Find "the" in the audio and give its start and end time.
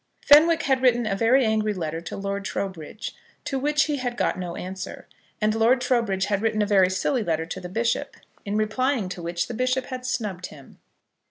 7.61-7.69, 9.47-9.53